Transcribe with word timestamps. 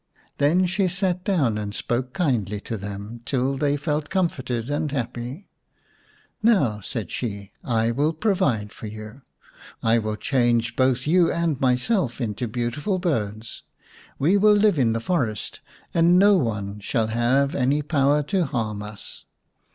Then 0.39 0.65
she 0.65 0.87
sat 0.87 1.23
down 1.23 1.59
and 1.59 1.75
spoke 1.75 2.11
kindly 2.11 2.59
to 2.61 2.75
them 2.75 3.21
till 3.23 3.55
they 3.55 3.77
felt 3.77 4.09
comforted 4.09 4.67
and 4.67 4.91
happy." 4.91 5.47
Now," 6.41 6.79
said 6.81 7.11
she," 7.11 7.51
I 7.63 7.91
will 7.91 8.11
provide 8.11 8.73
for 8.73 8.87
you. 8.87 9.21
I 9.83 9.99
will 9.99 10.15
change 10.15 10.75
both 10.75 11.05
you 11.05 11.31
and 11.31 11.61
myself 11.61 12.19
into 12.19 12.47
beautiful 12.47 12.97
birds. 12.97 13.61
We 14.17 14.37
will 14.37 14.55
live 14.55 14.79
in 14.79 14.93
the 14.93 14.99
forest, 14.99 15.59
and 15.93 16.17
no 16.17 16.35
one 16.35 16.79
shall 16.79 17.09
have 17.13 17.53
any 17.53 17.83
power 17.83 18.23
to 18.23 18.45
harm 18.45 18.81
us." 18.81 19.25